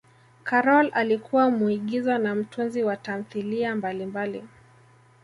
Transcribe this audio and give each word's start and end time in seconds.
karol 0.43 0.89
alikuwa 0.93 1.51
muigiza 1.51 2.17
na 2.17 2.35
mtunzi 2.35 2.83
wa 2.83 2.97
tamthilia 2.97 3.75
mbalimbali 3.75 4.43